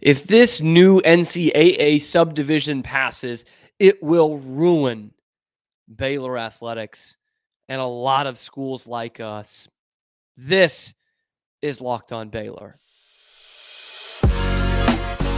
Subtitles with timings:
[0.00, 3.44] If this new NCAA subdivision passes,
[3.78, 5.12] it will ruin
[5.94, 7.16] Baylor athletics
[7.68, 9.68] and a lot of schools like us.
[10.36, 10.94] This
[11.62, 12.78] is Locked On Baylor.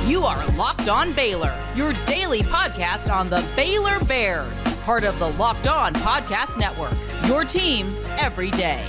[0.06, 5.30] You are Locked On Baylor, your daily podcast on the Baylor Bears, part of the
[5.32, 6.94] Locked On Podcast Network.
[7.26, 7.86] Your team
[8.18, 8.82] every day.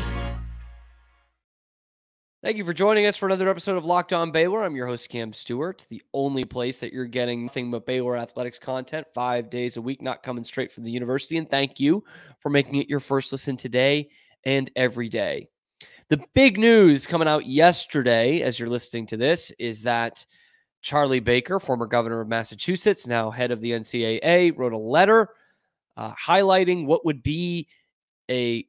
[2.41, 4.63] Thank you for joining us for another episode of Locked On Baylor.
[4.63, 8.57] I'm your host, Cam Stewart, the only place that you're getting nothing but Baylor athletics
[8.57, 11.35] content five days a week, not coming straight from the university.
[11.35, 12.01] And thank you
[12.39, 14.07] for making it your first listen today
[14.45, 15.49] and every day.
[16.07, 20.25] The big news coming out yesterday, as you're listening to this, is that
[20.81, 25.27] Charlie Baker, former governor of Massachusetts, now head of the NCAA, wrote a letter
[25.97, 27.67] uh, highlighting what would be
[28.31, 28.65] a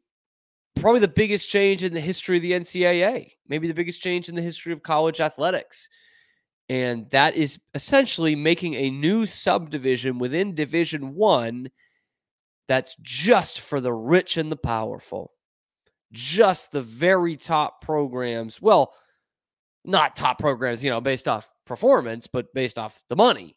[0.80, 4.34] probably the biggest change in the history of the NCAA, maybe the biggest change in
[4.34, 5.88] the history of college athletics.
[6.68, 11.68] And that is essentially making a new subdivision within Division One
[12.68, 15.32] that's just for the rich and the powerful,
[16.12, 18.62] just the very top programs.
[18.62, 18.94] Well,
[19.84, 23.56] not top programs, you know, based off performance, but based off the money.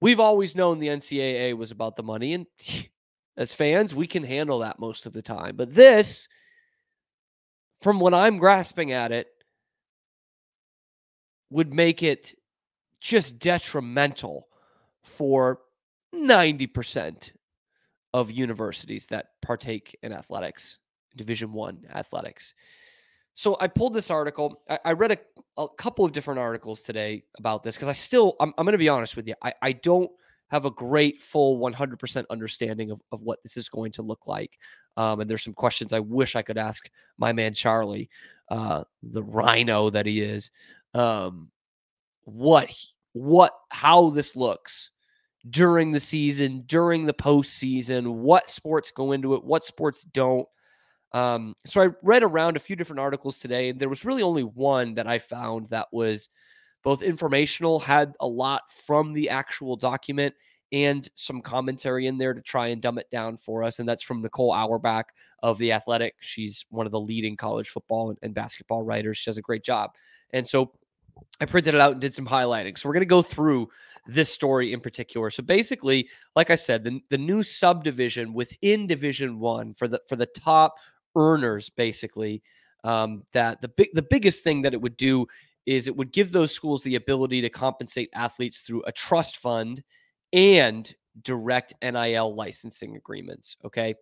[0.00, 2.46] We've always known the NCAA was about the money, and
[3.36, 5.56] as fans, we can handle that most of the time.
[5.56, 6.28] But this,
[7.80, 9.28] from what I'm grasping at it,
[11.50, 12.34] would make it
[13.00, 14.48] just detrimental
[15.02, 15.60] for
[16.14, 17.32] 90%
[18.14, 20.78] of universities that partake in athletics,
[21.16, 22.54] Division One athletics.
[23.34, 24.62] So I pulled this article.
[24.68, 25.18] I, I read a,
[25.62, 28.78] a, couple of different articles today about this because I still, I'm, I'm going to
[28.78, 29.34] be honest with you.
[29.42, 30.10] I, I don't
[30.52, 34.58] have a great full 100% understanding of, of what this is going to look like.
[34.98, 38.10] Um, and there's some questions I wish I could ask my man Charlie,
[38.50, 40.50] uh, the rhino that he is,
[40.94, 41.50] um,
[42.24, 42.72] what
[43.14, 44.90] what how this looks
[45.48, 50.46] during the season, during the postseason, what sports go into it, what sports don't.
[51.12, 54.44] Um, so I read around a few different articles today, and there was really only
[54.44, 56.28] one that I found that was
[56.82, 60.34] both informational, had a lot from the actual document
[60.72, 63.78] and some commentary in there to try and dumb it down for us.
[63.78, 65.12] And that's from Nicole Auerbach
[65.42, 66.14] of The Athletic.
[66.20, 69.18] She's one of the leading college football and basketball writers.
[69.18, 69.90] She does a great job.
[70.32, 70.72] And so
[71.40, 72.78] I printed it out and did some highlighting.
[72.78, 73.68] So we're going to go through
[74.06, 75.28] this story in particular.
[75.28, 80.16] So basically, like I said, the, the new subdivision within Division One for the for
[80.16, 80.76] the top
[81.14, 82.42] earners, basically,
[82.84, 85.26] um, that the big the biggest thing that it would do
[85.66, 89.82] is it would give those schools the ability to compensate athletes through a trust fund
[90.32, 93.56] and direct NIL licensing agreements.
[93.64, 93.94] Okay.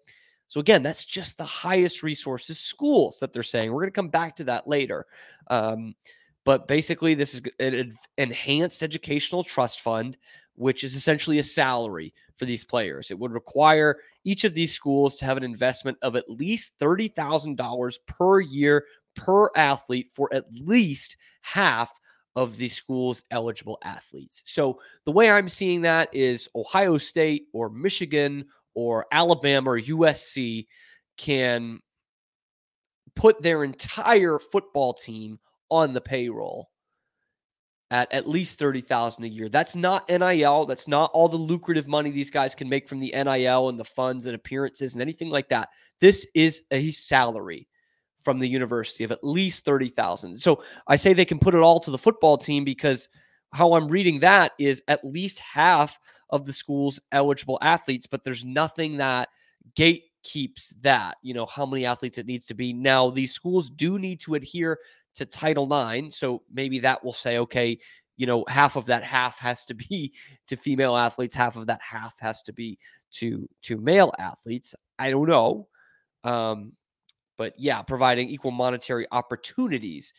[0.49, 3.71] So again, that's just the highest resources schools that they're saying.
[3.71, 5.07] We're going to come back to that later.
[5.49, 5.95] Um,
[6.45, 10.17] but basically, this is an enhanced educational trust fund,
[10.55, 13.11] which is essentially a salary for these players.
[13.11, 17.99] It would require each of these schools to have an investment of at least $30,000
[18.07, 18.85] per year
[19.15, 21.91] per athlete for at least half
[22.37, 24.43] of the school's eligible athletes.
[24.47, 30.67] So the way I'm seeing that is Ohio State or Michigan or Alabama or USC
[31.17, 31.81] can
[33.17, 35.39] put their entire football team
[35.71, 36.71] on the payroll
[37.91, 39.49] at at least 30,000 a year.
[39.49, 43.13] That's not NIL, that's not all the lucrative money these guys can make from the
[43.13, 45.71] NIL and the funds and appearances and anything like that.
[46.01, 47.67] This is a salary
[48.23, 50.39] from the university of at least 30,000.
[50.39, 53.09] So I say they can put it all to the football team because
[53.53, 55.99] how I'm reading that is at least half
[56.31, 59.29] of the school's eligible athletes, but there's nothing that
[59.75, 62.73] gate keeps that, you know, how many athletes it needs to be.
[62.73, 64.79] Now, these schools do need to adhere
[65.15, 66.15] to Title IX.
[66.15, 67.79] So maybe that will say, okay,
[68.17, 70.13] you know, half of that half has to be
[70.47, 72.79] to female athletes, half of that half has to be
[73.13, 74.75] to to male athletes.
[74.99, 75.69] I don't know.
[76.23, 76.75] Um,
[77.41, 80.13] but yeah, providing equal monetary opportunities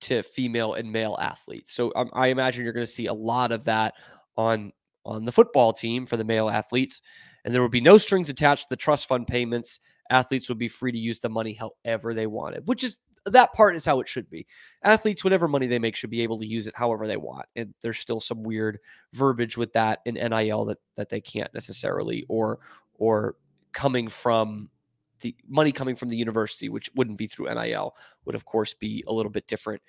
[0.00, 1.72] to female and male athletes.
[1.72, 3.94] So um, I imagine you're going to see a lot of that
[4.36, 4.72] on
[5.04, 7.00] on the football team for the male athletes,
[7.44, 9.78] and there would be no strings attached to the trust fund payments.
[10.10, 13.76] Athletes would be free to use the money however they wanted, which is that part
[13.76, 14.44] is how it should be.
[14.82, 17.46] Athletes, whatever money they make, should be able to use it however they want.
[17.54, 18.80] And there's still some weird
[19.14, 22.58] verbiage with that in NIL that that they can't necessarily or
[22.94, 23.36] or
[23.72, 24.70] coming from
[25.20, 27.94] the money coming from the university, which wouldn't be through NIL,
[28.24, 29.82] would of course be a little bit different.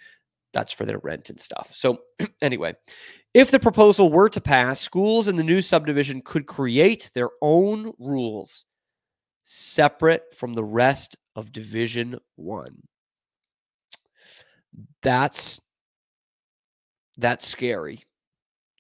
[0.52, 1.72] That's for their rent and stuff.
[1.74, 2.00] So,
[2.42, 2.74] anyway,
[3.34, 7.94] if the proposal were to pass, schools in the new subdivision could create their own
[8.00, 8.66] rules
[9.44, 12.84] separate from the rest of Division One.
[15.02, 15.60] That's
[17.18, 18.04] that's scary.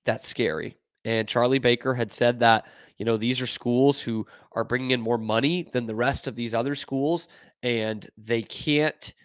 [0.05, 0.77] That's scary.
[1.09, 2.67] And Charlie Baker had said that,
[2.99, 6.35] you know, these are schools who are bringing in more money than the rest of
[6.35, 7.27] these other schools,
[7.63, 9.15] and they can't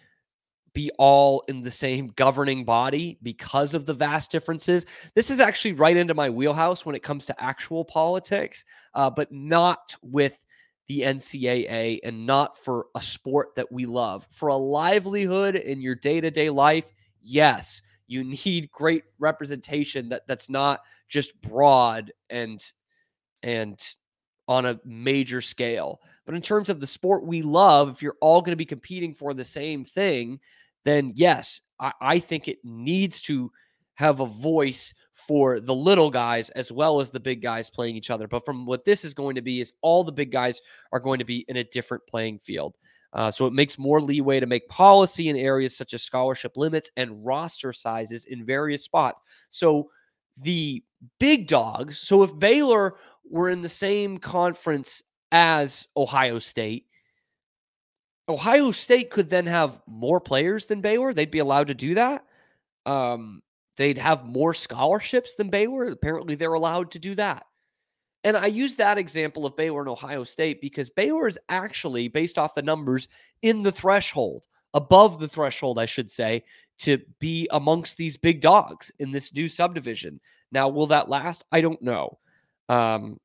[0.73, 4.87] be all in the same governing body because of the vast differences.
[5.13, 8.65] This is actually right into my wheelhouse when it comes to actual politics,
[8.95, 10.43] uh, but not with
[10.87, 14.25] the NCAA and not for a sport that we love.
[14.31, 16.91] For a livelihood in your day to day life,
[17.21, 22.63] yes, you need great representation that that's not just broad and
[23.43, 23.79] and
[24.47, 25.99] on a major scale.
[26.25, 29.13] But in terms of the sport we love, if you're all going to be competing
[29.13, 30.39] for the same thing,
[30.83, 33.51] then yes, I, I think it needs to
[33.95, 38.09] have a voice for the little guys as well as the big guys playing each
[38.09, 38.27] other.
[38.27, 40.61] But from what this is going to be, is all the big guys
[40.91, 42.75] are going to be in a different playing field.
[43.15, 46.91] Uh, so it makes more leeway to make policy in areas such as scholarship limits
[46.97, 49.21] and roster sizes in various spots.
[49.49, 49.89] So
[50.37, 50.83] the
[51.17, 55.01] big dogs, so if Baylor were in the same conference
[55.31, 56.87] as Ohio State,
[58.27, 61.13] Ohio State could then have more players than Baylor.
[61.13, 62.25] They'd be allowed to do that.
[62.85, 63.41] Um,
[63.77, 65.85] they'd have more scholarships than Baylor.
[65.85, 67.45] Apparently, they're allowed to do that.
[68.25, 72.39] And I use that example of Baylor and Ohio State because Baylor is actually, based
[72.39, 73.07] off the numbers,
[73.43, 76.43] in the threshold, above the threshold, I should say,
[76.79, 80.19] to be amongst these big dogs in this new subdivision.
[80.51, 81.45] Now, will that last?
[81.51, 82.17] I don't know.
[82.67, 83.19] Um,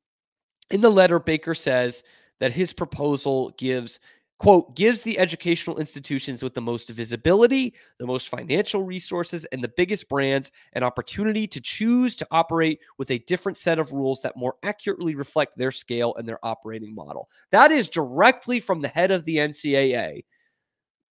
[0.69, 2.03] in the letter, Baker says
[2.39, 3.99] that his proposal gives
[4.41, 9.71] quote, gives the educational institutions with the most visibility, the most financial resources, and the
[9.77, 14.35] biggest brands an opportunity to choose to operate with a different set of rules that
[14.35, 17.29] more accurately reflect their scale and their operating model.
[17.51, 20.23] That is directly from the head of the NCAA.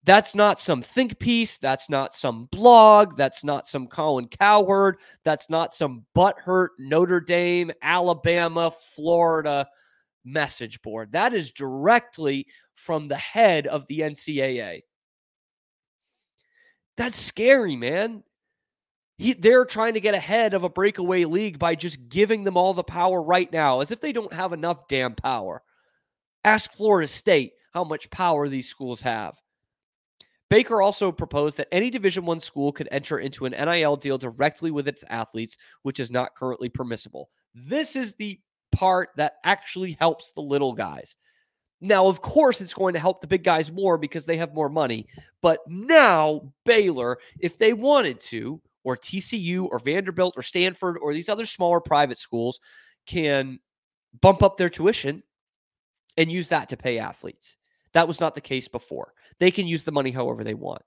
[0.02, 1.56] That's not some think piece.
[1.56, 3.16] That's not some blog.
[3.16, 4.96] That's not some Colin Cowherd.
[5.22, 9.68] That's not some butthurt Notre Dame, Alabama, Florida
[10.24, 11.12] message board.
[11.12, 12.46] That is directly
[12.80, 14.80] from the head of the NCAA.
[16.96, 18.24] That's scary, man.
[19.18, 22.72] He, they're trying to get ahead of a breakaway league by just giving them all
[22.72, 25.62] the power right now, as if they don't have enough damn power.
[26.42, 29.36] Ask Florida State how much power these schools have.
[30.48, 34.70] Baker also proposed that any Division 1 school could enter into an NIL deal directly
[34.70, 37.28] with its athletes, which is not currently permissible.
[37.54, 38.40] This is the
[38.72, 41.14] part that actually helps the little guys.
[41.80, 44.68] Now, of course, it's going to help the big guys more because they have more
[44.68, 45.06] money.
[45.40, 51.28] But now, Baylor, if they wanted to, or TCU or Vanderbilt or Stanford or these
[51.28, 52.60] other smaller private schools
[53.06, 53.58] can
[54.20, 55.22] bump up their tuition
[56.16, 57.56] and use that to pay athletes.
[57.92, 59.12] That was not the case before.
[59.38, 60.82] They can use the money however they want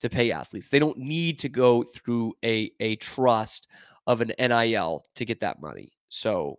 [0.00, 0.68] to pay athletes.
[0.68, 3.68] They don't need to go through a, a trust
[4.06, 5.92] of an NIL to get that money.
[6.08, 6.58] So,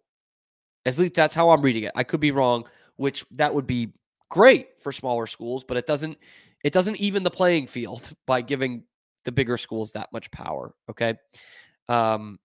[0.85, 1.91] at least that's how I'm reading it.
[1.95, 2.65] I could be wrong
[2.97, 3.93] which that would be
[4.29, 6.17] great for smaller schools, but it doesn't
[6.63, 8.83] it doesn't even the playing field by giving
[9.23, 10.73] the bigger schools that much power.
[10.89, 11.15] Okay.
[11.89, 12.39] Um,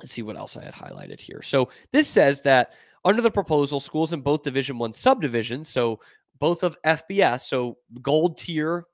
[0.00, 1.42] let's see what else I had highlighted here.
[1.42, 2.72] So this says that
[3.04, 6.00] under the proposal, schools in both Division One subdivisions, so
[6.38, 8.84] both of FBS, so gold tier,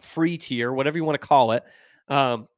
[0.00, 1.64] free tier, whatever you want to call it,
[2.08, 2.48] um,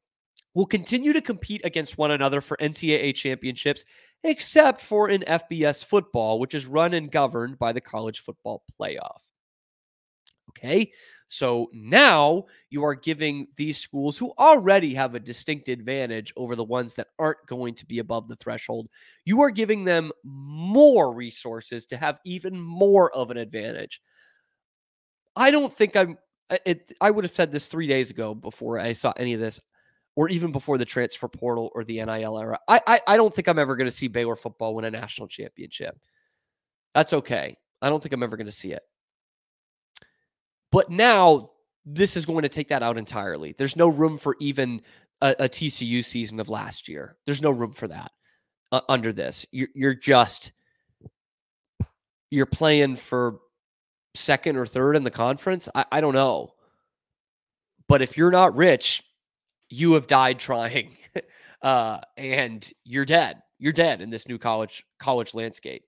[0.57, 3.85] will continue to compete against one another for NCAA championships,
[4.23, 9.21] except for in FBS football, which is run and governed by the college football playoff.
[10.49, 10.91] Okay,
[11.27, 16.63] so now you are giving these schools who already have a distinct advantage over the
[16.63, 18.87] ones that aren't going to be above the threshold,
[19.25, 24.01] you are giving them more resources to have even more of an advantage.
[25.35, 26.17] I don't think I'm.
[26.65, 29.59] It, I would have said this three days ago before I saw any of this
[30.17, 32.59] or even before the transfer portal or the NIL era.
[32.67, 35.29] I I, I don't think I'm ever going to see Baylor football win a national
[35.29, 35.97] championship.
[36.93, 37.55] That's okay.
[37.81, 38.81] I don't think I'm ever going to see it.
[40.71, 41.49] But now
[41.85, 43.53] this is going to take that out entirely.
[43.57, 44.81] There's no room for even
[45.21, 47.15] a, a TCU season of last year.
[47.25, 48.11] There's no room for that
[48.71, 49.45] uh, under this.
[49.51, 50.51] You're, you're just
[52.31, 53.37] you're playing for
[54.15, 55.69] second or third in the conference.
[55.75, 56.55] I, I don't know.
[57.87, 59.03] But if you're not rich,
[59.69, 60.91] you have died trying
[61.61, 63.41] uh, and you're dead.
[63.59, 65.83] You're dead in this new college college landscape.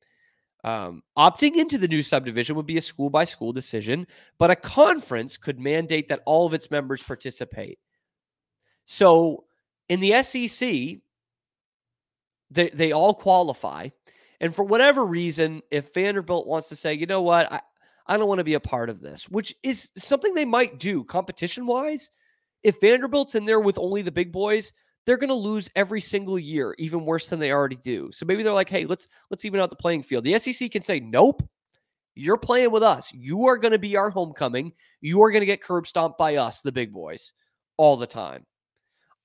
[0.63, 4.05] Um, opting into the new subdivision would be a school by school decision
[4.37, 7.79] but a conference could mandate that all of its members participate.
[8.83, 9.45] So
[9.87, 10.99] in the SEC
[12.51, 13.87] they, they all qualify
[14.41, 17.49] and for whatever reason if Vanderbilt wants to say you know what?
[17.53, 17.61] I,
[18.07, 21.05] I don't want to be a part of this which is something they might do
[21.05, 22.09] competition wise
[22.63, 24.73] if Vanderbilt's in there with only the big boys,
[25.05, 28.11] they're going to lose every single year, even worse than they already do.
[28.11, 30.81] So maybe they're like, "Hey, let's let's even out the playing field." The SEC can
[30.81, 31.41] say, "Nope,
[32.15, 33.11] you're playing with us.
[33.13, 34.73] You are going to be our homecoming.
[35.01, 37.33] You are going to get curb stomped by us, the big boys,
[37.77, 38.45] all the time."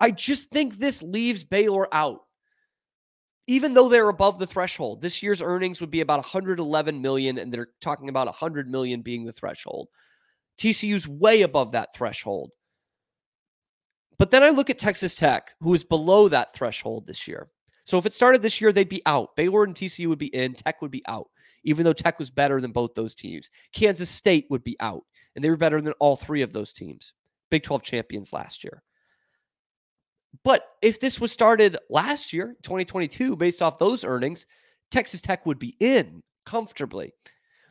[0.00, 2.20] I just think this leaves Baylor out.
[3.46, 7.52] Even though they're above the threshold, this year's earnings would be about 111 million, and
[7.52, 9.88] they're talking about 100 million being the threshold.
[10.58, 12.54] TCU's way above that threshold.
[14.18, 17.48] But then I look at Texas Tech, who is below that threshold this year.
[17.84, 19.36] So if it started this year, they'd be out.
[19.36, 21.28] Baylor and TCU would be in, Tech would be out,
[21.64, 23.50] even though Tech was better than both those teams.
[23.72, 25.02] Kansas State would be out,
[25.34, 27.12] and they were better than all three of those teams.
[27.50, 28.82] Big 12 champions last year.
[30.42, 34.46] But if this was started last year, 2022, based off those earnings,
[34.90, 37.12] Texas Tech would be in comfortably.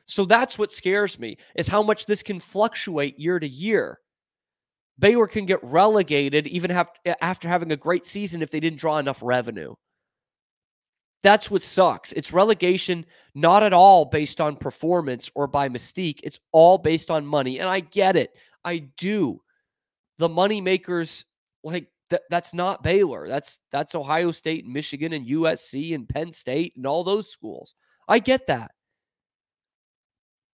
[0.05, 3.99] So that's what scares me is how much this can fluctuate year to year.
[4.99, 6.89] Baylor can get relegated even have,
[7.21, 9.73] after having a great season if they didn't draw enough revenue.
[11.23, 12.11] That's what sucks.
[12.11, 16.19] It's relegation not at all based on performance or by mystique.
[16.21, 17.59] It's all based on money.
[17.59, 18.37] And I get it.
[18.65, 19.41] I do.
[20.17, 21.25] The money makers
[21.63, 23.27] like that that's not Baylor.
[23.27, 27.73] That's that's Ohio State and Michigan and USC and Penn State and all those schools.
[28.07, 28.71] I get that.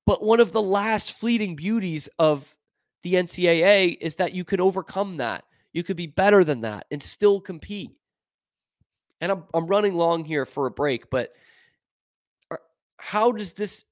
[0.06, 2.56] But one of the last fleeting beauties of
[3.04, 5.46] the NCAA is that you could overcome that.
[5.74, 7.92] You could be better than that and still compete.
[9.22, 11.34] And I'm I'm running long here for a break, but
[12.52, 12.58] uh,
[12.98, 13.84] how does this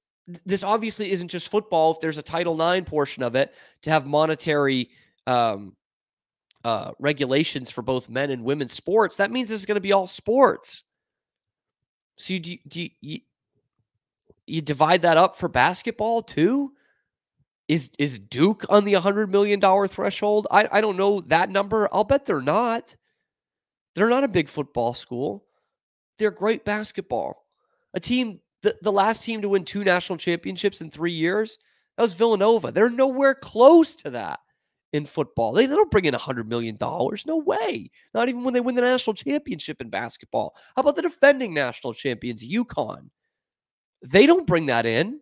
[0.44, 4.06] this obviously isn't just football if there's a Title IX portion of it to have
[4.06, 4.90] monetary
[5.26, 5.74] um,
[6.64, 9.92] uh, regulations for both men and women's sports, that means this is going to be
[9.92, 10.84] all sports.
[12.16, 13.20] So you, do, do you,
[14.46, 16.72] you divide that up for basketball too?
[17.68, 20.46] Is is Duke on the $100 million threshold?
[20.50, 21.88] I, I don't know that number.
[21.92, 22.96] I'll bet they're not.
[23.94, 25.44] They're not a big football school.
[26.18, 27.44] They're great basketball.
[27.94, 31.58] A team, the, the last team to win two national championships in three years,
[31.96, 32.72] that was Villanova.
[32.72, 34.40] They're nowhere close to that
[34.92, 35.52] in football.
[35.52, 36.76] They, they don't bring in $100 million.
[36.80, 37.90] No way.
[38.14, 40.54] Not even when they win the national championship in basketball.
[40.74, 43.10] How about the defending national champions, UConn?
[44.02, 45.20] They don't bring that in.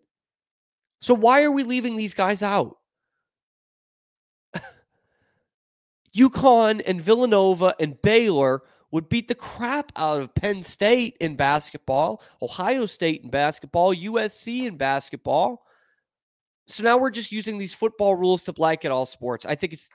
[0.99, 2.79] So why are we leaving these guys out?
[6.17, 12.23] UConn and Villanova and Baylor would beat the crap out of Penn State in basketball,
[12.41, 15.67] Ohio State in basketball, USC in basketball.
[16.67, 19.45] So now we're just using these football rules to blanket all sports.
[19.45, 19.91] I think it's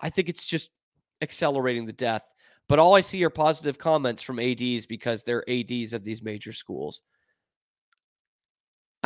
[0.00, 0.70] I think it's just
[1.20, 2.22] accelerating the death.
[2.68, 6.52] But all I see are positive comments from ADs because they're ADs of these major
[6.52, 7.02] schools.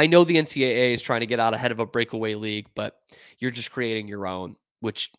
[0.00, 2.97] I know the NCAA is trying to get out ahead of a breakaway league, but
[3.38, 5.12] you're just creating your own, which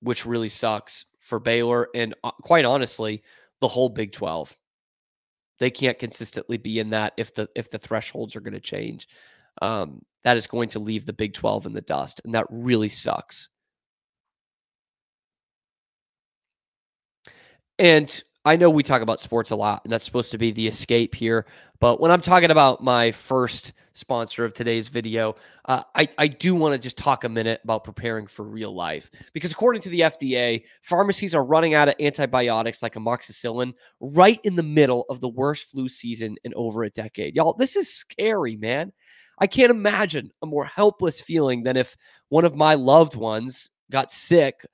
[0.00, 3.22] which really sucks for Baylor and uh, quite honestly,
[3.60, 4.56] the whole Big 12.
[5.60, 9.06] They can't consistently be in that if the if the thresholds are going to change
[9.62, 12.20] um, that is going to leave the Big 12 in the dust.
[12.24, 13.48] And that really sucks.
[17.78, 20.66] And I know we talk about sports a lot, and that's supposed to be the
[20.66, 21.46] escape here.
[21.78, 25.34] But when I'm talking about my first sponsor of today's video,
[25.64, 29.10] uh, I, I do want to just talk a minute about preparing for real life.
[29.32, 34.56] Because according to the FDA, pharmacies are running out of antibiotics like amoxicillin right in
[34.56, 37.34] the middle of the worst flu season in over a decade.
[37.34, 38.92] Y'all, this is scary, man.
[39.38, 41.96] I can't imagine a more helpless feeling than if
[42.28, 44.64] one of my loved ones got sick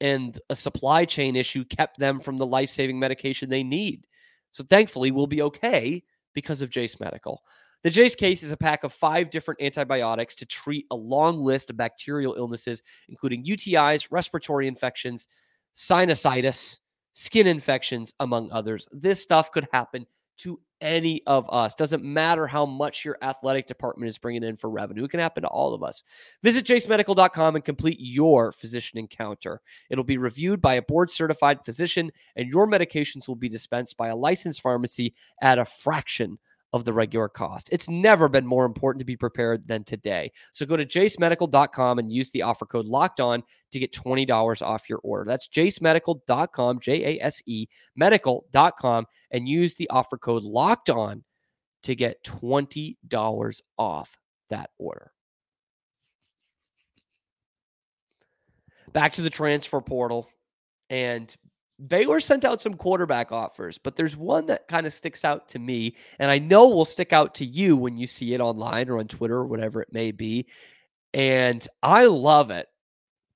[0.00, 4.06] and a supply chain issue kept them from the life saving medication they need.
[4.52, 6.02] So thankfully, we'll be okay
[6.34, 7.42] because of Jase Medical.
[7.82, 11.70] The Jase case is a pack of five different antibiotics to treat a long list
[11.70, 15.28] of bacterial illnesses, including UTIs, respiratory infections,
[15.74, 16.78] sinusitis,
[17.12, 18.86] skin infections, among others.
[18.92, 20.06] This stuff could happen
[20.38, 21.74] to any of us.
[21.74, 25.04] Doesn't matter how much your athletic department is bringing in for revenue.
[25.04, 26.02] It can happen to all of us.
[26.42, 29.60] Visit jasemedical.com and complete your physician encounter.
[29.90, 34.08] It'll be reviewed by a board certified physician, and your medications will be dispensed by
[34.08, 36.38] a licensed pharmacy at a fraction
[36.72, 37.68] of the regular cost.
[37.72, 40.32] It's never been more important to be prepared than today.
[40.52, 44.88] So go to jasemedical.com and use the offer code locked on to get $20 off
[44.88, 45.24] your order.
[45.24, 51.24] That's jasemedical.com, J A S E medical.com, and use the offer code locked on
[51.82, 54.16] to get $20 off
[54.50, 55.12] that order.
[58.92, 60.28] Back to the transfer portal
[60.88, 61.34] and
[61.86, 65.58] Baylor sent out some quarterback offers, but there's one that kind of sticks out to
[65.58, 68.98] me, and I know will stick out to you when you see it online or
[68.98, 70.46] on Twitter or whatever it may be.
[71.14, 72.68] And I love it.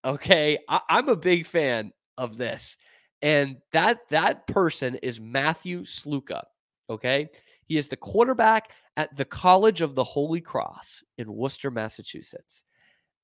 [0.05, 0.59] Okay.
[0.69, 2.77] I, am a big fan of this.
[3.23, 6.43] And that that person is Matthew Sluka.
[6.91, 7.29] Okay.
[7.67, 12.65] He is the quarterback at the College of the Holy Cross in Worcester, Massachusetts.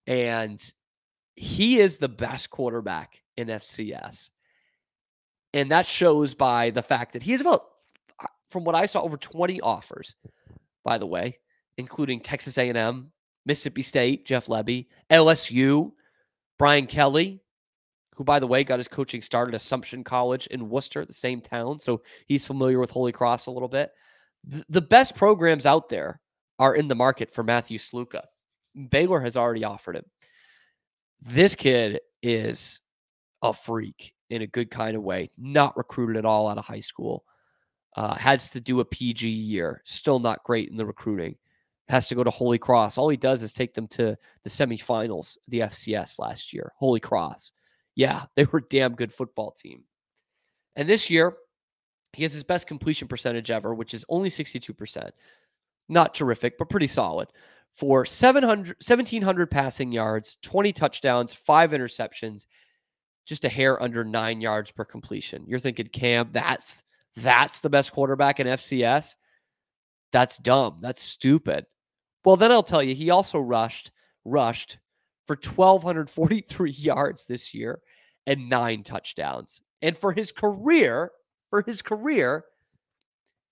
[0.06, 0.60] And
[1.36, 4.30] he is the best quarterback in FCS.
[5.52, 7.66] And that shows by the fact that he has about,
[8.22, 10.16] uh, from what I saw, over 20 offers,
[10.84, 11.38] by the way,
[11.76, 13.10] including Texas A&M,
[13.46, 15.92] Mississippi State, Jeff Lebby, LSU,
[16.58, 17.40] Brian Kelly,
[18.14, 21.40] who, by the way, got his coaching start at Assumption College in Worcester, the same
[21.40, 21.80] town.
[21.80, 23.90] So he's familiar with Holy Cross a little bit.
[24.68, 26.20] The best programs out there
[26.58, 28.22] are in the market for Matthew Sluka.
[28.90, 30.04] Baylor has already offered him.
[31.20, 32.80] This kid is
[33.42, 36.80] a freak in a good kind of way, not recruited at all out of high
[36.80, 37.24] school.
[37.96, 41.36] Uh, has to do a PG year, still not great in the recruiting.
[41.88, 42.98] Has to go to Holy Cross.
[42.98, 46.72] All he does is take them to the semifinals, the FCS last year.
[46.76, 47.50] Holy Cross
[48.00, 49.84] yeah, they were a damn good football team.
[50.76, 51.36] And this year,
[52.12, 55.10] he has his best completion percentage ever, which is only 62%.
[55.88, 57.28] Not terrific, but pretty solid.
[57.72, 62.46] For 700, 1,700 passing yards, 20 touchdowns, five interceptions,
[63.30, 65.44] just a hair under nine yards per completion.
[65.46, 66.82] You're thinking, Cam, that's
[67.14, 69.14] that's the best quarterback in FCS?
[70.10, 70.78] That's dumb.
[70.80, 71.64] That's stupid.
[72.24, 73.92] Well, then I'll tell you, he also rushed,
[74.24, 74.78] rushed
[75.26, 77.80] for 1,243 yards this year
[78.26, 79.60] and nine touchdowns.
[79.80, 81.12] And for his career,
[81.50, 82.44] for his career,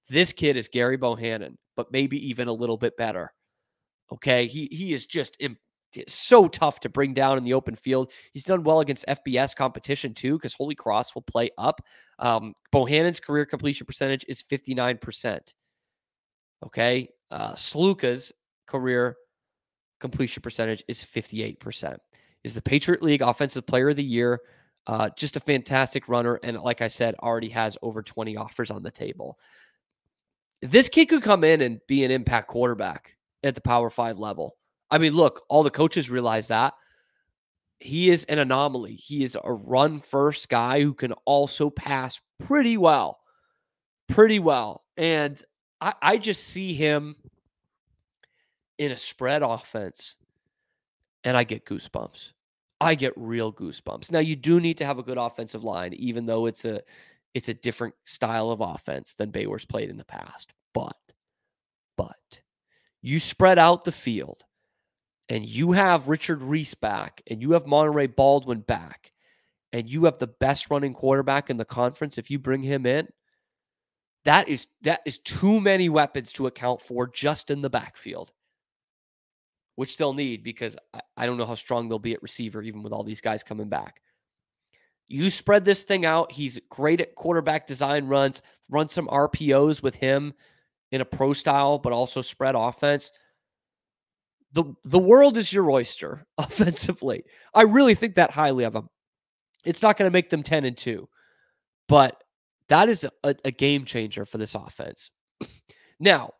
[0.08, 3.32] This kid is Gary Bohanon, but maybe even a little bit better.
[4.12, 4.46] Okay.
[4.46, 5.36] He he is just
[6.06, 8.12] so tough to bring down in the open field.
[8.32, 11.80] He's done well against FBS competition too, because Holy Cross will play up.
[12.20, 15.40] Um, Bohanon's career completion percentage is 59%.
[16.64, 17.08] Okay.
[17.30, 18.32] Uh, Sluka's
[18.66, 19.16] career
[20.00, 21.98] completion percentage is 58%.
[22.44, 24.40] Is the Patriot League Offensive Player of the Year.
[24.86, 26.40] Uh, just a fantastic runner.
[26.42, 29.38] And like I said, already has over 20 offers on the table.
[30.62, 34.56] This kid could come in and be an impact quarterback at the Power Five level.
[34.90, 36.74] I mean, look, all the coaches realize that.
[37.80, 38.94] He is an anomaly.
[38.94, 43.20] He is a run first guy who can also pass pretty well.
[44.08, 44.84] Pretty well.
[44.96, 45.40] And
[45.80, 47.14] I, I just see him
[48.78, 50.16] in a spread offense
[51.24, 52.32] and I get goosebumps.
[52.80, 54.12] I get real goosebumps.
[54.12, 56.80] Now you do need to have a good offensive line, even though it's a
[57.34, 60.52] it's a different style of offense than Baylor's played in the past.
[60.72, 60.96] But
[61.96, 62.40] but
[63.02, 64.44] you spread out the field
[65.28, 69.12] and you have Richard Reese back and you have Monterey Baldwin back
[69.72, 73.08] and you have the best running quarterback in the conference if you bring him in,
[74.24, 78.32] that is that is too many weapons to account for just in the backfield,
[79.78, 82.82] which they'll need because I, I don't know how strong they'll be at receiver, even
[82.82, 84.02] with all these guys coming back.
[85.06, 86.32] You spread this thing out.
[86.32, 88.42] He's great at quarterback design runs.
[88.68, 90.34] Run some RPOs with him
[90.90, 93.12] in a pro style, but also spread offense.
[94.50, 97.22] The the world is your oyster offensively.
[97.54, 98.88] I really think that highly of him.
[99.64, 101.08] It's not going to make them 10 and 2,
[101.86, 102.20] but
[102.68, 105.12] that is a, a game changer for this offense.
[106.00, 106.32] now,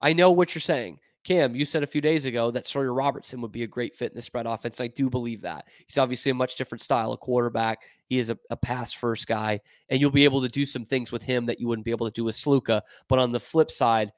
[0.00, 1.00] I know what you're saying.
[1.26, 4.12] Cam, you said a few days ago that Sawyer Robertson would be a great fit
[4.12, 4.80] in the spread offense.
[4.80, 5.66] I do believe that.
[5.84, 7.80] He's obviously a much different style of quarterback.
[8.08, 11.10] He is a, a pass first guy, and you'll be able to do some things
[11.10, 12.80] with him that you wouldn't be able to do with Sluka.
[13.08, 14.12] But on the flip side,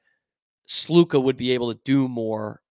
[0.67, 2.61] Sluka would be able to do more.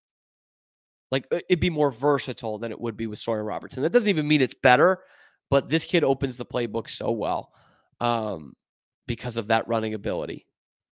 [1.11, 3.83] Like it'd be more versatile than it would be with Sawyer Robertson.
[3.83, 5.01] That doesn't even mean it's better,
[5.51, 7.53] but this kid opens the playbook so well.
[8.01, 8.55] Um,
[9.09, 10.47] because of that running ability.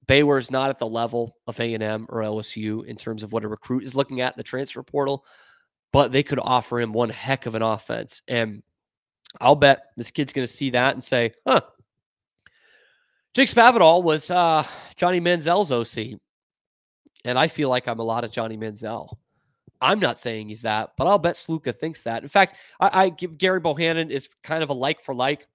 [0.07, 3.49] Baylor is not at the level of A&M or LSU in terms of what a
[3.49, 5.25] recruit is looking at in the transfer portal,
[5.93, 8.23] but they could offer him one heck of an offense.
[8.29, 8.63] And
[9.41, 11.63] I'll bet this kid's going to see that and say, huh,
[13.35, 14.65] Jake Spavital was uh,
[14.97, 16.19] Johnny Manziel's OC.
[17.25, 19.13] And I feel like I'm a lot of Johnny Manziel.
[19.81, 22.23] I'm not saying he's that, but I'll bet Sluka thinks that.
[22.23, 25.47] In fact, I, I give Gary Bohanon is kind of a like for like.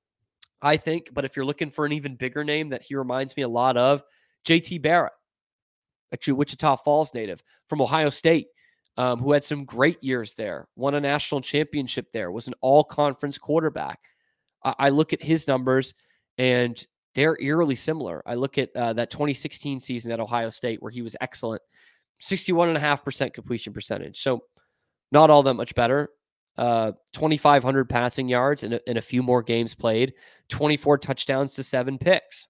[0.61, 1.09] I think.
[1.11, 3.77] But if you're looking for an even bigger name that he reminds me a lot
[3.77, 4.03] of,
[4.45, 5.13] JT Barrett,
[6.13, 8.47] actually Wichita Falls native from Ohio State.
[8.97, 12.83] um, who had some great years there, won a national championship there, was an all
[12.83, 13.99] conference quarterback.
[14.63, 15.93] I, I, look at his numbers
[16.37, 18.21] and they're eerily similar.
[18.25, 21.61] I look at uh, that 2016 season at Ohio State where he was excellent,
[22.21, 24.21] 61.5% completion percentage.
[24.21, 24.41] So
[25.11, 26.09] not all that much better.
[26.57, 30.13] Uh, 2,500 passing yards in a, in a few more games played,
[30.49, 32.47] 24 touchdowns to seven picks.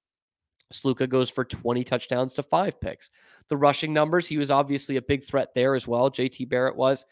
[0.71, 3.10] Sluka goes for 20 touchdowns to five picks.
[3.49, 6.10] The rushing numbers, he was obviously a big threat there as well.
[6.10, 7.05] JT Barrett was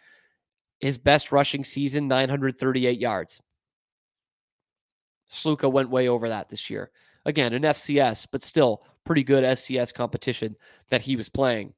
[0.80, 3.42] his best rushing season, 938 yards.
[5.32, 6.92] Sluka went way over that this year.
[7.26, 10.56] Again, an FCS, but still pretty good FCS competition
[10.90, 11.74] that he was playing.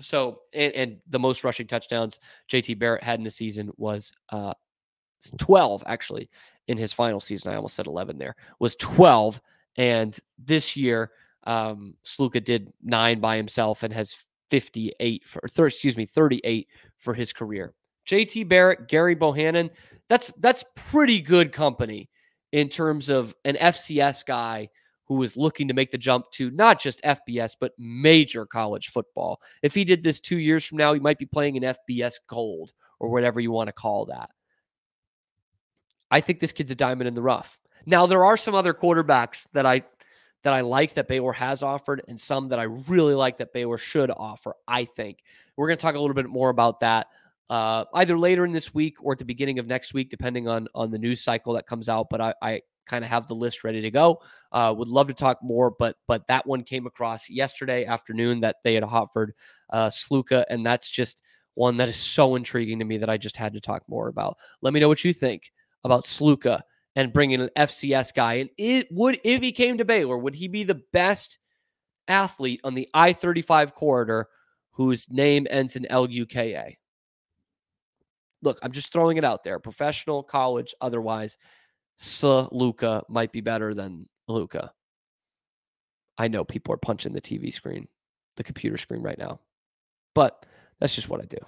[0.00, 2.18] So, and, and the most rushing touchdowns
[2.50, 4.54] JT Barrett had in a season was uh,
[5.38, 6.28] 12, actually,
[6.68, 7.52] in his final season.
[7.52, 9.40] I almost said 11 there, was 12.
[9.76, 11.10] And this year,
[11.44, 17.32] um, Sluka did nine by himself and has 58 for, excuse me, 38 for his
[17.32, 17.74] career.
[18.08, 19.70] JT Barrett, Gary Bohanon,
[20.08, 22.08] that's that's pretty good company
[22.52, 24.68] in terms of an FCS guy
[25.06, 29.40] who is looking to make the jump to not just FBS, but major college football.
[29.62, 32.72] If he did this two years from now, he might be playing in FBS gold
[33.00, 34.30] or whatever you want to call that.
[36.10, 37.58] I think this kid's a diamond in the rough.
[37.86, 39.82] Now, there are some other quarterbacks that I
[40.42, 43.78] that I like that Baylor has offered, and some that I really like that Baylor
[43.78, 44.54] should offer.
[44.68, 45.22] I think
[45.56, 47.06] we're going to talk a little bit more about that
[47.50, 50.68] uh, either later in this week or at the beginning of next week, depending on
[50.74, 52.08] on the news cycle that comes out.
[52.10, 54.20] But I, I kind of have the list ready to go.
[54.52, 58.56] Uh, would love to talk more, but but that one came across yesterday afternoon that
[58.64, 59.34] they had offered
[59.70, 61.22] uh, Sluka, and that's just
[61.54, 64.38] one that is so intriguing to me that I just had to talk more about.
[64.60, 65.52] Let me know what you think
[65.84, 66.60] about Sluka
[66.96, 68.34] and bringing an FCS guy.
[68.34, 71.38] And it would if he came to Baylor, would he be the best
[72.08, 74.28] athlete on the I thirty five corridor
[74.72, 76.78] whose name ends in L U K A?
[78.44, 79.58] look, I'm just throwing it out there.
[79.58, 81.38] Professional, college, otherwise,
[82.22, 84.72] Luka might be better than Luca.
[86.18, 87.88] I know people are punching the TV screen,
[88.36, 89.40] the computer screen right now,
[90.14, 90.46] but
[90.78, 91.38] that's just what I do.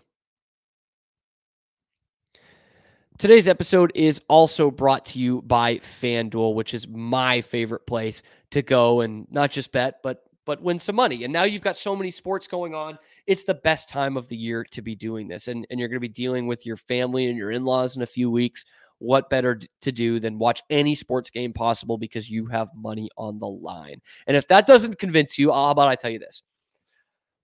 [3.19, 8.61] Today's episode is also brought to you by FanDuel, which is my favorite place to
[8.61, 11.25] go and not just bet, but but win some money.
[11.25, 12.99] And now you've got so many sports going on.
[13.27, 15.49] It's the best time of the year to be doing this.
[15.49, 18.03] And, and you're going to be dealing with your family and your in laws in
[18.03, 18.65] a few weeks.
[18.99, 23.41] What better to do than watch any sports game possible because you have money on
[23.41, 24.01] the line?
[24.29, 26.43] And if that doesn't convince you, how about I tell you this?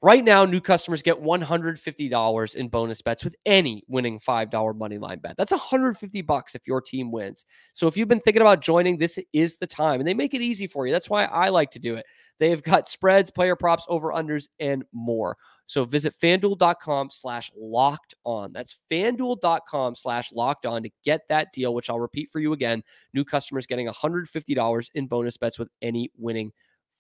[0.05, 5.21] Right now, new customers get $150 in bonus bets with any winning $5 money line
[5.21, 5.37] bet.
[5.39, 7.45] That's 150 bucks if your team wins.
[7.73, 10.01] So if you've been thinking about joining, this is the time.
[10.01, 10.93] And they make it easy for you.
[10.93, 12.05] That's why I like to do it.
[12.41, 15.37] They've got spreads, player props, over unders, and more.
[15.67, 18.53] So visit fanduel.com slash locked on.
[18.53, 22.83] That's fanduel.com slash locked on to get that deal, which I'll repeat for you again.
[23.15, 26.51] New customers getting $150 in bonus bets with any winning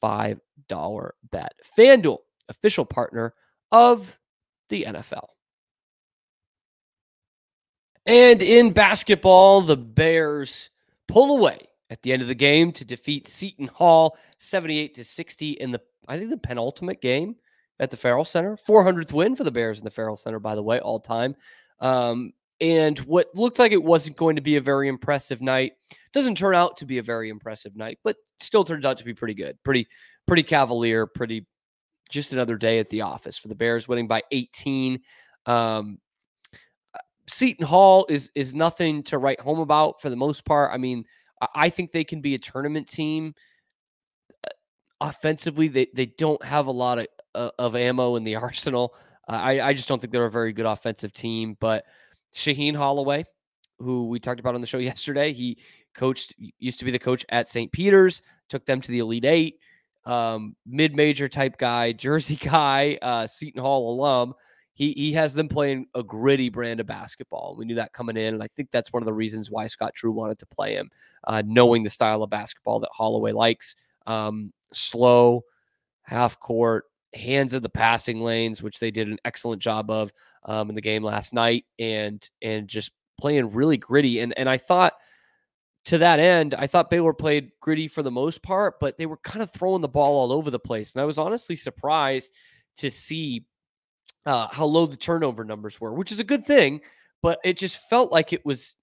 [0.00, 0.38] $5
[1.32, 1.52] bet.
[1.76, 3.34] FanDuel official partner
[3.70, 4.18] of
[4.68, 5.28] the NFL.
[8.06, 10.70] And in basketball, the Bears
[11.08, 11.58] pull away
[11.90, 15.80] at the end of the game to defeat Seton Hall 78 to 60 in the
[16.08, 17.36] I think the penultimate game
[17.78, 18.56] at the Ferrell Center.
[18.56, 21.36] 400th win for the Bears in the Ferrell Center, by the way, all time.
[21.78, 25.72] Um, and what looked like it wasn't going to be a very impressive night
[26.12, 29.14] doesn't turn out to be a very impressive night, but still turns out to be
[29.14, 29.88] pretty good, pretty
[30.26, 31.46] pretty cavalier, pretty
[32.12, 35.00] just another day at the office for the Bears, winning by 18.
[35.46, 35.98] Um,
[36.94, 40.70] uh, Seton Hall is is nothing to write home about for the most part.
[40.72, 41.04] I mean,
[41.54, 43.34] I think they can be a tournament team.
[44.44, 44.50] Uh,
[45.00, 48.94] offensively, they they don't have a lot of uh, of ammo in the arsenal.
[49.28, 51.56] Uh, I I just don't think they're a very good offensive team.
[51.58, 51.86] But
[52.34, 53.24] Shaheen Holloway,
[53.78, 55.58] who we talked about on the show yesterday, he
[55.94, 57.72] coached used to be the coach at St.
[57.72, 59.58] Peter's, took them to the Elite Eight
[60.04, 64.34] um, mid-major type guy, Jersey guy, uh, Seton Hall alum.
[64.74, 67.54] He he has them playing a gritty brand of basketball.
[67.58, 69.92] We knew that coming in, and I think that's one of the reasons why Scott
[69.94, 70.90] Drew wanted to play him,
[71.24, 73.76] uh, knowing the style of basketball that Holloway likes.
[74.06, 75.44] Um, slow,
[76.04, 80.10] half court, hands of the passing lanes, which they did an excellent job of
[80.44, 84.20] um, in the game last night, and and just playing really gritty.
[84.20, 84.94] And and I thought
[85.84, 89.16] to that end, I thought Baylor played gritty for the most part, but they were
[89.18, 90.94] kind of throwing the ball all over the place.
[90.94, 92.36] And I was honestly surprised
[92.76, 93.46] to see
[94.26, 96.80] uh, how low the turnover numbers were, which is a good thing,
[97.20, 98.76] but it just felt like it was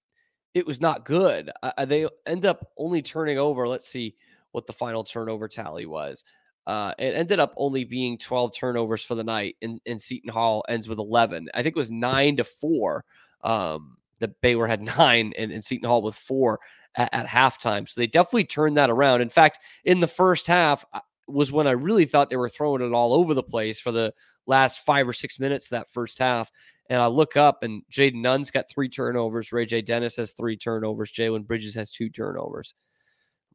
[0.52, 1.50] it was not good.
[1.62, 3.68] Uh, they end up only turning over.
[3.68, 4.16] Let's see
[4.50, 6.24] what the final turnover tally was.
[6.66, 10.64] Uh, it ended up only being 12 turnovers for the night, and, and Seton Hall
[10.68, 11.48] ends with 11.
[11.54, 13.04] I think it was nine to four.
[13.42, 16.58] Um, the Baylor had nine, and, and Seton Hall with four
[16.96, 17.88] at, at halftime.
[17.88, 19.20] So they definitely turned that around.
[19.20, 22.82] In fact, in the first half uh, was when I really thought they were throwing
[22.82, 24.12] it all over the place for the
[24.46, 26.50] last five or six minutes of that first half.
[26.88, 29.52] And I look up, and Jayden Nunn's got three turnovers.
[29.52, 29.80] Ray J.
[29.80, 31.12] Dennis has three turnovers.
[31.12, 32.74] Jalen Bridges has two turnovers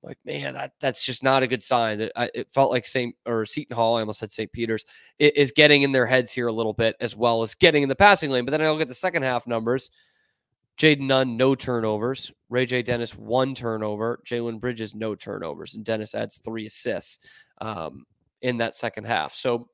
[0.05, 1.97] like, man, that, that's just not a good sign.
[1.97, 3.15] That it felt like St.
[3.25, 4.51] or Seton Hall, I almost said St.
[4.51, 4.85] Peter's,
[5.19, 7.95] is getting in their heads here a little bit, as well as getting in the
[7.95, 8.45] passing lane.
[8.45, 9.89] But then I look at the second half numbers.
[10.77, 12.31] Jayden Nunn, no turnovers.
[12.49, 12.81] Ray J.
[12.81, 14.21] Dennis, one turnover.
[14.25, 15.75] Jalen Bridges, no turnovers.
[15.75, 17.19] And Dennis adds three assists
[17.61, 18.05] um,
[18.41, 19.33] in that second half.
[19.33, 19.69] So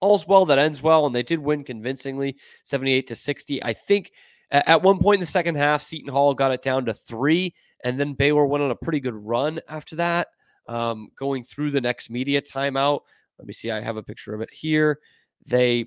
[0.00, 1.06] all's well that ends well.
[1.06, 3.64] And they did win convincingly, 78 to 60.
[3.64, 4.12] I think
[4.50, 7.98] at one point in the second half, Seton Hall got it down to three, and
[7.98, 10.28] then Baylor went on a pretty good run after that,
[10.68, 13.00] um, going through the next media timeout.
[13.38, 13.70] Let me see.
[13.70, 15.00] I have a picture of it here.
[15.46, 15.86] They,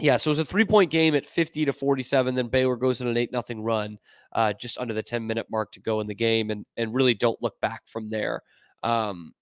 [0.00, 2.34] yeah, so it was a three point game at 50 to 47.
[2.34, 3.98] Then Baylor goes in an 8 nothing run
[4.32, 7.14] uh, just under the 10 minute mark to go in the game and, and really
[7.14, 8.42] don't look back from there.
[8.82, 9.32] Um,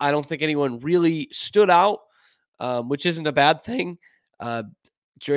[0.00, 2.00] I don't think anyone really stood out,
[2.60, 3.96] um, which isn't a bad thing.
[4.38, 4.64] Uh,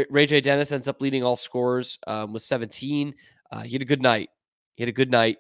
[0.10, 0.42] Ray J.
[0.42, 3.16] Dennis ends up leading all scorers um, with 17.
[3.52, 4.30] Uh, he had a good night.
[4.76, 5.38] He had a good night.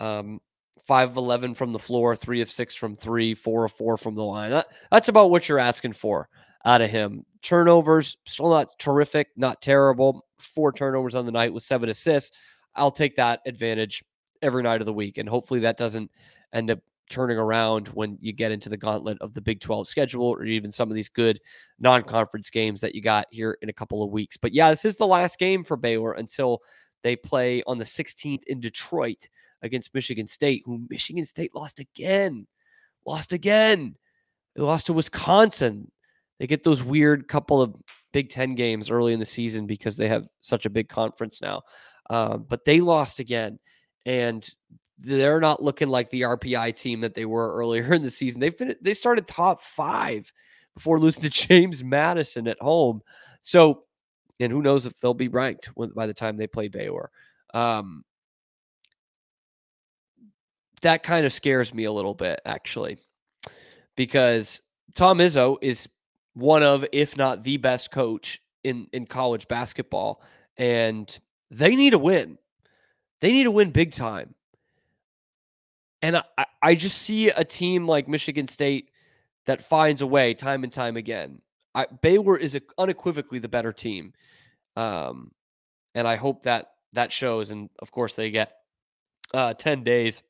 [0.00, 0.40] Um,
[0.86, 4.14] five of 11 from the floor, three of six from three, four of four from
[4.14, 4.50] the line.
[4.50, 6.28] That, that's about what you're asking for
[6.64, 7.24] out of him.
[7.42, 10.24] Turnovers, still not terrific, not terrible.
[10.38, 12.36] Four turnovers on the night with seven assists.
[12.74, 14.02] I'll take that advantage
[14.42, 15.18] every night of the week.
[15.18, 16.10] And hopefully that doesn't
[16.52, 16.78] end up
[17.10, 20.72] turning around when you get into the gauntlet of the Big 12 schedule or even
[20.72, 21.38] some of these good
[21.78, 24.36] non conference games that you got here in a couple of weeks.
[24.36, 26.60] But yeah, this is the last game for Baylor until
[27.02, 29.28] they play on the 16th in Detroit
[29.62, 32.46] against Michigan State, who Michigan State lost again.
[33.06, 33.96] Lost again.
[34.56, 35.90] They lost to Wisconsin.
[36.38, 37.74] They get those weird couple of
[38.12, 41.62] Big Ten games early in the season because they have such a big conference now.
[42.10, 43.58] Um, but they lost again.
[44.06, 44.46] And
[44.98, 48.40] they're not looking like the RPI team that they were earlier in the season.
[48.40, 50.30] They fin- they started top five
[50.74, 53.02] before losing to James Madison at home.
[53.42, 53.84] So,
[54.40, 57.10] and who knows if they'll be ranked when, by the time they play Baylor.
[57.52, 58.04] Um,
[60.82, 62.98] that kind of scares me a little bit, actually,
[63.96, 64.60] because
[64.94, 65.88] Tom Izzo is
[66.34, 70.22] one of, if not the best coach in in college basketball,
[70.56, 71.18] and
[71.50, 72.38] they need a win.
[73.20, 74.34] They need to win big time.
[76.02, 78.90] And I, I just see a team like Michigan State
[79.46, 81.40] that finds a way time and time again.
[81.74, 84.12] I, Baylor is a, unequivocally the better team.
[84.76, 85.30] Um,
[85.94, 87.50] and I hope that that shows.
[87.50, 88.52] And of course, they get
[89.32, 90.22] uh, 10 days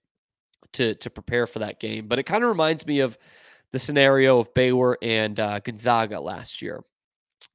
[0.74, 2.06] to, to prepare for that game.
[2.06, 3.18] But it kind of reminds me of
[3.74, 6.80] the scenario of Baylor and uh, Gonzaga last year.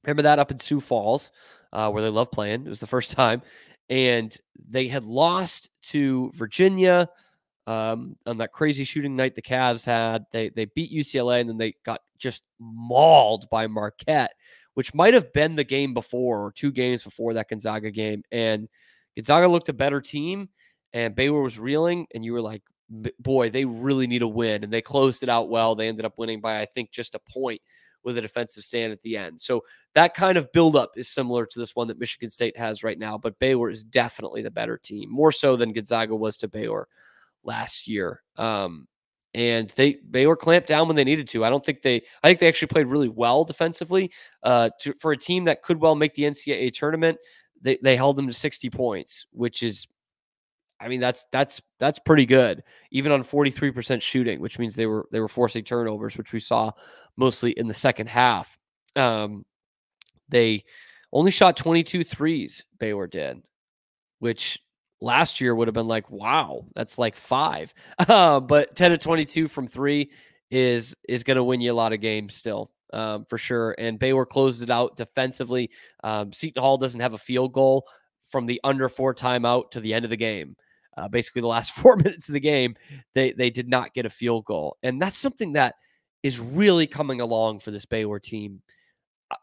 [0.03, 1.31] Remember that up in Sioux Falls,
[1.71, 2.65] uh, where they love playing?
[2.65, 3.41] It was the first time.
[3.89, 7.07] And they had lost to Virginia
[7.67, 10.25] um, on that crazy shooting night the Cavs had.
[10.33, 14.33] They they beat UCLA and then they got just mauled by Marquette,
[14.73, 18.23] which might have been the game before or two games before that Gonzaga game.
[18.33, 18.67] And
[19.15, 20.49] Gonzaga looked a better team,
[20.91, 22.63] and Baylor was reeling, and you were like,
[23.19, 24.63] boy, they really need a win.
[24.63, 25.75] And they closed it out well.
[25.75, 27.61] They ended up winning by I think just a point
[28.03, 29.39] with a defensive stand at the end.
[29.39, 32.97] So that kind of buildup is similar to this one that Michigan State has right
[32.97, 36.87] now, but Baylor is definitely the better team, more so than Gonzaga was to Baylor
[37.43, 38.21] last year.
[38.37, 38.87] Um,
[39.33, 41.45] and they were clamped down when they needed to.
[41.45, 42.01] I don't think they.
[42.23, 44.11] I think they actually played really well defensively.
[44.41, 47.17] Uh, to, for a team that could well make the NCAA tournament,
[47.61, 49.87] they they held them to 60 points, which is,
[50.79, 55.07] I mean, that's that's that's pretty good, even on 43% shooting, which means they were
[55.11, 56.71] they were forcing turnovers, which we saw
[57.17, 58.57] mostly in the second half.
[58.95, 59.45] Um,
[60.29, 60.63] they
[61.11, 62.65] only shot 22 threes.
[62.79, 63.41] Baylor did,
[64.19, 64.59] which
[65.01, 67.73] last year would have been like, wow, that's like five.
[68.07, 70.11] Uh, but 10 to 22 from three
[70.49, 72.71] is is going to win you a lot of games still.
[72.91, 73.75] Um, for sure.
[73.77, 75.69] And Baylor closed it out defensively.
[76.03, 77.85] Um, Seton Hall doesn't have a field goal
[78.23, 80.55] from the under four timeout to the end of the game.
[80.99, 82.75] Uh, basically, the last four minutes of the game,
[83.15, 85.75] they they did not get a field goal, and that's something that
[86.23, 88.61] is really coming along for this Baylor team.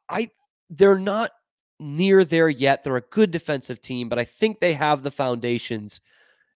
[0.09, 0.31] I
[0.71, 1.31] they're not
[1.79, 2.83] near there yet.
[2.83, 6.01] They're a good defensive team, but I think they have the foundations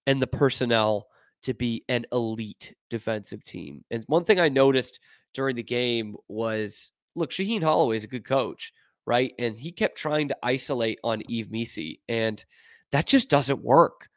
[0.06, 1.06] and the personnel
[1.42, 3.84] to be an elite defensive team.
[3.90, 5.00] And one thing I noticed
[5.34, 8.72] during the game was look, Shaheen Holloway is a good coach,
[9.06, 9.32] right?
[9.38, 12.44] And he kept trying to isolate on Yves Missi, and
[12.92, 14.08] that just doesn't work.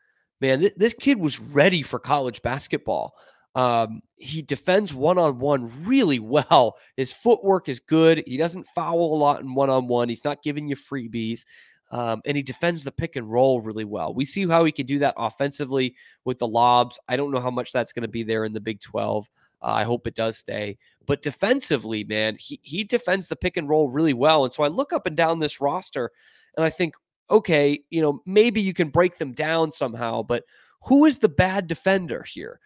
[0.44, 3.16] Man, th- this kid was ready for college basketball.
[3.56, 6.76] Um, he defends one on one really well.
[6.98, 8.22] His footwork is good.
[8.28, 10.10] He doesn't foul a lot in one on one.
[10.10, 11.46] He's not giving you freebies.
[11.92, 14.14] Um, and he defends the pick and roll really well.
[14.14, 17.00] We see how he can do that offensively with the lobs.
[17.08, 19.30] I don't know how much that's going to be there in the Big 12.
[19.62, 20.78] Uh, I hope it does stay.
[21.06, 24.44] But defensively, man, he, he defends the pick and roll really well.
[24.44, 26.12] And so I look up and down this roster
[26.58, 26.96] and I think,
[27.30, 30.44] okay, you know, maybe you can break them down somehow, but
[30.84, 32.60] who is the bad defender here?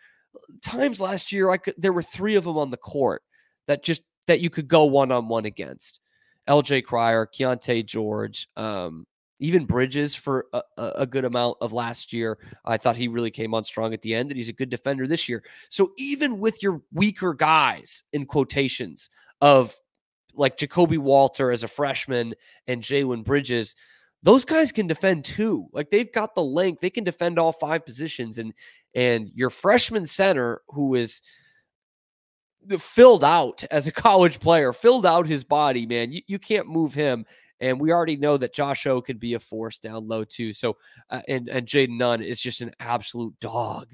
[0.63, 3.24] Times last year, I could there were three of them on the court
[3.67, 6.00] that just that you could go one on one against.
[6.48, 9.06] LJ Cryer, Keyonte George, um,
[9.39, 12.38] even Bridges for a, a, good amount of last year.
[12.65, 15.08] I thought he really came on strong at the end, and he's a good defender
[15.08, 15.43] this year.
[15.70, 19.10] So even with your weaker guys in quotations
[19.41, 19.76] of
[20.34, 22.34] like Ja'Kobe Walter as a freshman
[22.67, 23.76] and Jalen Bridges,
[24.23, 25.67] those guys can defend too.
[25.71, 28.38] Like they've got the length, they can defend all five positions.
[28.38, 28.53] And
[28.95, 31.21] and your freshman center, who is
[32.80, 36.12] filled out as a college player, filled out his body, man.
[36.12, 37.25] You, you can't move him.
[37.60, 40.53] And we already know that Josh O can be a force down low too.
[40.53, 40.77] So,
[41.10, 43.93] uh, and and Jayden Nunn is just an absolute dog,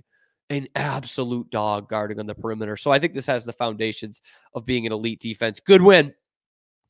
[0.50, 2.76] an absolute dog guarding on the perimeter.
[2.76, 4.22] So I think this has the foundations
[4.54, 5.62] of being an elite defense.
[5.62, 6.14] Good win,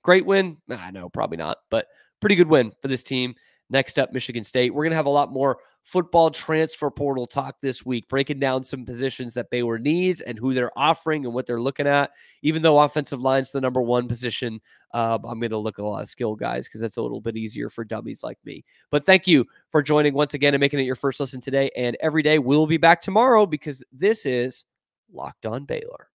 [0.01, 0.57] great win.
[0.67, 1.87] I know probably not, but
[2.23, 3.35] pretty good win for this team.
[3.69, 4.73] Next up, Michigan State.
[4.73, 8.63] We're going to have a lot more football transfer portal talk this week, breaking down
[8.63, 12.11] some positions that Baylor needs and who they're offering and what they're looking at.
[12.43, 14.61] Even though offensive line's the number one position,
[14.93, 17.19] uh, I'm going to look at a lot of skill guys because that's a little
[17.19, 18.63] bit easier for dummies like me.
[18.89, 21.97] But thank you for joining once again and making it your first listen today and
[21.99, 22.39] every day.
[22.39, 24.63] We'll be back tomorrow because this is
[25.11, 26.12] Locked On Baylor.